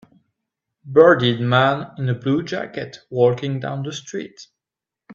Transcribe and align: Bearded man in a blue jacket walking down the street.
Bearded 0.91 1.41
man 1.41 1.91
in 1.99 2.09
a 2.09 2.15
blue 2.15 2.41
jacket 2.41 2.97
walking 3.11 3.59
down 3.59 3.83
the 3.83 3.93
street. 3.93 4.47